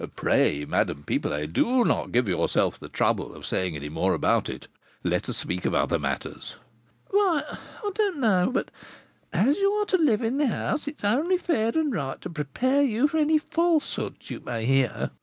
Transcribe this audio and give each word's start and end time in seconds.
"Pray, 0.15 0.65
Madame 0.65 1.03
Pipelet, 1.03 1.53
do 1.53 1.85
not 1.85 2.11
give 2.11 2.27
yourself 2.27 2.79
the 2.79 2.89
trouble 2.89 3.35
of 3.35 3.45
saying 3.45 3.75
any 3.75 3.87
more 3.87 4.15
about 4.15 4.49
it: 4.49 4.67
let 5.03 5.29
us 5.29 5.37
speak 5.37 5.63
of 5.63 5.75
other 5.75 5.99
matters." 5.99 6.55
"Why, 7.11 7.43
I 7.83 7.91
don't 7.93 8.17
know 8.17 8.49
but, 8.51 8.71
as 9.31 9.59
you 9.59 9.71
are 9.73 9.85
to 9.85 9.97
live 9.99 10.23
in 10.23 10.37
the 10.39 10.47
house, 10.47 10.87
it 10.87 10.95
is 10.97 11.03
only 11.03 11.37
fair 11.37 11.71
and 11.75 11.93
right 11.93 12.19
to 12.21 12.31
prepare 12.31 12.81
you 12.81 13.07
for 13.07 13.19
any 13.19 13.37
falsehoods 13.37 14.31
you 14.31 14.39
may 14.39 14.65
hear. 14.65 15.11